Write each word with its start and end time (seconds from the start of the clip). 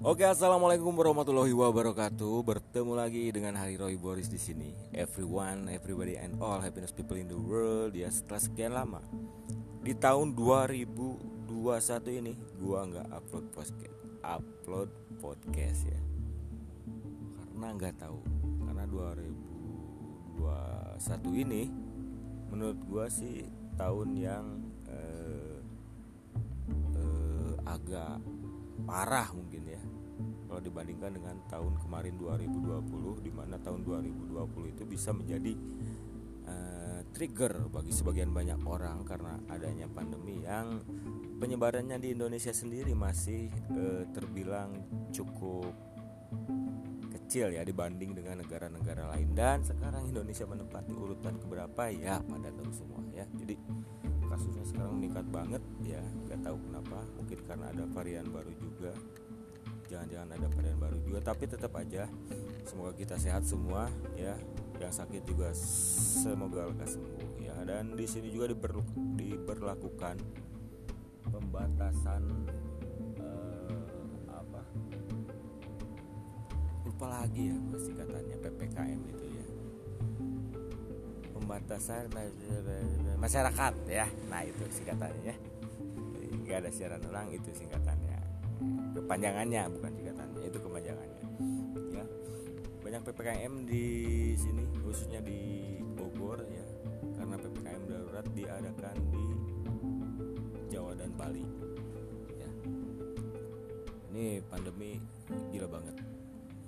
Oke, 0.00 0.24
assalamualaikum 0.24 0.96
warahmatullahi 0.96 1.52
wabarakatuh. 1.52 2.40
Bertemu 2.40 2.96
lagi 2.96 3.28
dengan 3.36 3.52
Hari 3.60 3.76
Roy 3.76 4.00
Boris 4.00 4.32
di 4.32 4.40
sini. 4.40 4.72
Everyone, 4.96 5.68
everybody, 5.68 6.16
and 6.16 6.40
all 6.40 6.56
happiness 6.56 6.88
people 6.88 7.20
in 7.20 7.28
the 7.28 7.36
world. 7.36 7.92
Ya, 7.92 8.08
setelah 8.08 8.40
sekian 8.40 8.72
lama 8.72 9.04
di 9.84 9.92
tahun 9.92 10.32
2021 10.32 12.16
ini, 12.16 12.32
gua 12.56 12.88
nggak 12.88 13.12
upload 13.12 13.52
podcast, 13.52 13.92
upload 14.24 14.88
podcast 15.20 15.84
ya, 15.84 16.00
karena 17.36 17.68
nggak 17.76 18.00
tahu. 18.00 18.24
Karena 18.64 18.88
2021 18.88 21.44
ini, 21.44 21.68
menurut 22.48 22.80
gua 22.88 23.04
sih 23.12 23.44
tahun 23.76 24.16
yang 24.16 24.64
eh, 24.88 25.60
eh, 26.96 27.52
agak 27.68 28.16
parah 28.84 29.28
mungkin 29.32 29.62
ya. 29.66 29.82
Kalau 30.50 30.60
dibandingkan 30.60 31.14
dengan 31.14 31.36
tahun 31.46 31.78
kemarin 31.78 32.14
2020 32.18 33.22
di 33.22 33.30
mana 33.30 33.56
tahun 33.62 33.86
2020 33.86 34.74
itu 34.74 34.82
bisa 34.82 35.14
menjadi 35.14 35.54
uh, 36.50 37.00
trigger 37.14 37.70
bagi 37.70 37.94
sebagian 37.94 38.34
banyak 38.34 38.58
orang 38.66 39.06
karena 39.06 39.38
adanya 39.46 39.86
pandemi 39.86 40.42
yang 40.42 40.82
penyebarannya 41.38 42.02
di 42.02 42.18
Indonesia 42.18 42.50
sendiri 42.50 42.92
masih 42.98 43.46
uh, 43.72 44.04
terbilang 44.10 44.74
cukup 45.14 45.70
kecil 47.30 47.54
ya 47.54 47.62
dibanding 47.62 48.10
dengan 48.10 48.42
negara-negara 48.42 49.06
lain. 49.14 49.30
Dan 49.38 49.62
sekarang 49.62 50.10
Indonesia 50.10 50.42
menempati 50.50 50.90
urutan 50.90 51.38
keberapa? 51.38 51.86
Ya 51.94 52.18
pada 52.26 52.50
tahu 52.50 52.74
semua 52.74 52.98
ya. 53.14 53.22
Jadi 53.38 53.54
kasusnya 54.30 54.62
sekarang 54.62 55.02
meningkat 55.02 55.26
banget 55.34 55.62
ya. 55.82 55.98
Nggak 56.30 56.40
tahu 56.46 56.56
kenapa. 56.70 56.98
Mungkin 57.18 57.38
karena 57.42 57.66
ada 57.74 57.84
varian 57.90 58.26
baru 58.30 58.52
juga. 58.54 58.92
Jangan-jangan 59.90 60.28
ada 60.38 60.46
varian 60.54 60.78
baru 60.78 60.98
juga. 61.02 61.18
Tapi 61.26 61.44
tetap 61.50 61.72
aja 61.74 62.06
semoga 62.62 62.94
kita 62.94 63.18
sehat 63.18 63.42
semua 63.42 63.90
ya. 64.14 64.38
Yang 64.78 65.04
sakit 65.04 65.22
juga 65.26 65.50
semoga 66.22 66.70
lekas 66.70 66.94
sembuh 66.96 67.42
ya. 67.42 67.54
Dan 67.66 67.98
di 67.98 68.06
sini 68.06 68.30
juga 68.30 68.48
diberlu, 68.48 68.80
diberlakukan 69.18 70.16
pembatasan 71.28 72.22
uh, 73.20 74.30
apa? 74.30 74.62
Lupa 76.86 77.06
lagi 77.10 77.52
ya 77.52 77.56
pasti 77.68 77.92
katanya 77.92 78.36
ppkm 78.40 79.00
itu 79.04 79.24
ya 79.26 79.29
pembatasan 81.50 82.06
masyarakat 83.18 83.74
ya. 83.90 84.06
Nah 84.30 84.46
itu 84.46 84.62
singkatannya 84.70 85.34
ya. 85.34 85.34
Nggak 86.46 86.56
ada 86.62 86.70
siaran 86.70 87.02
ulang 87.10 87.26
itu 87.34 87.50
singkatannya. 87.50 88.18
Kepanjangannya 88.94 89.66
bukan 89.74 89.90
singkatannya. 89.98 90.46
Itu 90.46 90.58
kepanjangannya 90.62 91.22
ya. 91.90 92.04
Banyak 92.86 93.02
ppkm 93.02 93.66
di 93.66 93.86
sini 94.38 94.62
khususnya 94.78 95.18
di 95.26 95.74
Bogor 95.98 96.38
ya. 96.46 96.66
Karena 97.18 97.34
ppkm 97.34 97.82
darurat 97.90 98.26
diadakan 98.30 98.96
di 99.10 99.24
Jawa 100.70 100.94
dan 100.94 101.10
Bali 101.18 101.42
ya. 102.38 102.50
Ini 104.14 104.38
pandemi 104.46 105.02
gila 105.50 105.66
banget 105.66 105.98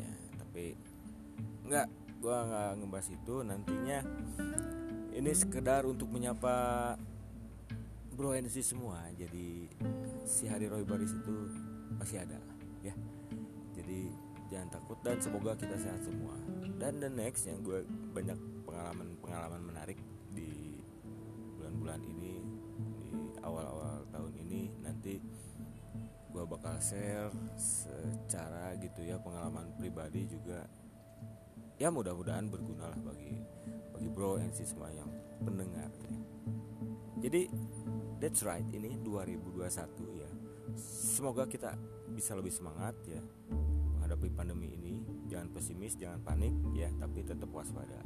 ya. 0.00 0.12
Tapi 0.40 0.72
nggak 1.68 1.86
gua 2.20 2.48
nggak 2.48 2.70
ngebahas 2.80 3.08
itu. 3.12 3.34
Nantinya 3.44 3.98
ini 5.20 5.36
sekedar 5.36 5.84
untuk 5.84 6.08
menyapa 6.08 6.96
bro 8.16 8.32
NC 8.32 8.64
semua. 8.64 9.04
Jadi 9.12 9.68
si 10.24 10.48
Hari 10.48 10.64
Roy 10.64 10.80
Baris 10.80 11.12
itu 11.12 11.36
masih 12.00 12.24
ada 12.24 12.40
ya. 12.80 12.96
Jadi 13.76 14.08
jangan 14.48 14.80
takut 14.80 14.96
dan 15.04 15.20
semoga 15.20 15.52
kita 15.60 15.76
sehat 15.76 16.00
semua. 16.00 16.32
Dan 16.80 17.04
the 17.04 17.12
next 17.12 17.44
yang 17.44 17.60
gue 17.60 17.84
banyak 18.16 18.40
pengalaman 18.64 19.12
pengalaman 19.20 19.60
menarik 19.60 20.00
di 20.32 20.80
bulan-bulan 21.60 22.00
ini 22.00 22.40
di 23.04 23.12
awal-awal 23.44 24.00
tahun 24.08 24.32
ini 24.48 24.72
nanti 24.80 25.20
gue 26.32 26.44
bakal 26.48 26.80
share 26.80 27.28
secara 27.60 28.72
gitu 28.80 29.04
ya 29.04 29.20
pengalaman 29.20 29.68
pribadi 29.76 30.24
juga. 30.24 30.64
Ya 31.76 31.92
mudah-mudahan 31.92 32.48
berguna 32.48 32.88
lah 32.88 33.00
bagi 33.04 33.59
bagi 34.00 34.16
bro 34.16 34.40
and 34.40 34.48
si 34.56 34.64
semua 34.64 34.88
yang 34.96 35.12
pendengar 35.44 35.92
ya. 35.92 36.12
jadi 37.20 37.52
that's 38.16 38.40
right 38.48 38.64
ini 38.72 38.96
2021 39.04 39.60
ya. 40.16 40.30
Semoga 40.80 41.44
kita 41.44 41.76
bisa 42.08 42.32
lebih 42.32 42.48
semangat 42.48 42.96
ya 43.04 43.20
menghadapi 43.52 44.32
pandemi 44.32 44.72
ini. 44.72 45.04
Jangan 45.28 45.52
pesimis 45.52 46.00
jangan 46.00 46.16
panik 46.24 46.48
ya 46.72 46.88
tapi 46.96 47.28
tetap 47.28 47.52
waspada. 47.52 48.00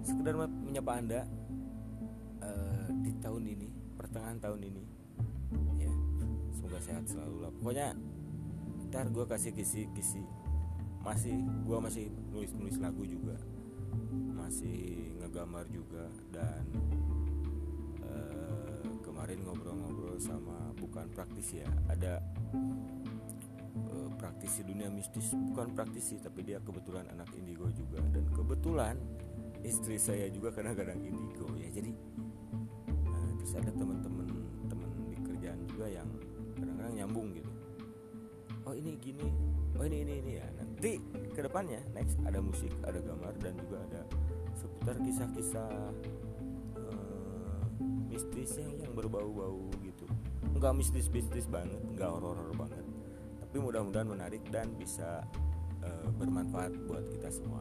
Sekedar 0.00 0.48
menyapa 0.48 0.96
anda 0.96 1.28
uh, 2.40 2.88
di 3.04 3.12
tahun 3.20 3.52
ini 3.52 3.68
pertengahan 4.00 4.40
tahun 4.40 4.64
ini 4.64 4.84
ya. 5.76 5.92
Semoga 6.56 6.80
sehat 6.80 7.04
selalu 7.04 7.36
lah. 7.44 7.52
Pokoknya 7.52 7.92
ntar 8.88 9.12
gue 9.12 9.28
kasih 9.28 9.52
kisi-kisi. 9.52 10.24
Masih 11.04 11.36
gue 11.68 11.78
masih 11.84 12.08
nulis 12.32 12.56
nulis 12.56 12.80
lagu 12.80 13.04
juga 13.04 13.36
masih 14.34 15.14
ngegambar 15.22 15.66
juga 15.70 16.10
dan 16.34 16.64
uh, 18.02 18.82
kemarin 19.06 19.42
ngobrol-ngobrol 19.46 20.18
sama 20.18 20.74
bukan 20.78 21.06
praktisi 21.14 21.62
ya 21.62 21.70
ada 21.86 22.18
uh, 23.90 24.10
praktisi 24.18 24.66
dunia 24.66 24.90
mistis 24.90 25.30
bukan 25.32 25.70
praktisi 25.74 26.18
tapi 26.18 26.42
dia 26.42 26.58
kebetulan 26.58 27.06
anak 27.14 27.30
indigo 27.38 27.70
juga. 27.70 28.02
Dan 28.10 28.26
kebetulan 28.34 28.96
istri 29.62 30.00
saya 30.00 30.26
juga 30.32 30.50
kadang-kadang 30.50 30.98
indigo 31.04 31.46
ya 31.60 31.68
jadi 31.68 31.92
uh, 33.06 33.30
terus 33.38 33.52
ada 33.60 33.70
teman-teman 33.76 34.26
teman 34.72 34.90
di 35.08 35.16
kerjaan 35.20 35.60
juga 35.68 35.86
yang 35.88 36.08
kadang-kadang 36.56 36.94
nyambung 36.96 37.28
gitu 37.36 37.49
oh 38.70 38.74
ini 38.78 38.94
gini. 39.02 39.26
Oh 39.74 39.82
ini 39.82 40.06
ini 40.06 40.14
ini 40.22 40.32
ya. 40.38 40.46
Nanti 40.54 41.02
ke 41.34 41.40
depannya 41.42 41.82
next 41.90 42.22
ada 42.22 42.38
musik 42.38 42.70
ada 42.86 43.02
gambar 43.02 43.34
dan 43.42 43.58
juga 43.58 43.82
ada 43.90 44.02
seputar 44.54 44.96
kisah-kisah 45.02 45.70
uh, 46.78 47.62
mistis 48.06 48.54
yang, 48.62 48.86
yang 48.86 48.92
berbau-bau 48.94 49.66
gitu. 49.82 50.06
Nggak 50.54 50.78
mistis-mistis 50.78 51.50
banget 51.50 51.82
nggak 51.98 52.06
horor-horor 52.06 52.54
banget 52.54 52.86
tapi 53.42 53.56
mudah-mudahan 53.58 54.06
menarik 54.06 54.46
dan 54.54 54.70
bisa 54.78 55.26
uh, 55.82 56.08
bermanfaat 56.14 56.70
buat 56.86 57.02
kita 57.10 57.34
semua. 57.34 57.58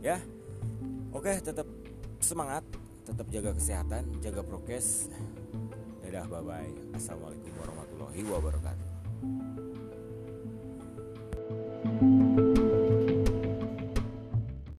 Ya 0.00 0.16
oke 1.12 1.44
tetap 1.44 1.68
semangat 2.24 2.64
tetap 3.04 3.28
jaga 3.28 3.52
kesehatan 3.52 4.08
jaga 4.24 4.40
prokes. 4.40 5.12
Dadah 6.00 6.24
bye 6.24 6.40
bye 6.40 6.72
assalamualaikum 6.96 7.52
warahmatullahi 7.60 8.22
wabarakatuh 8.24 8.87